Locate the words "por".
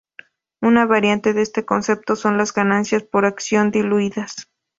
3.03-3.25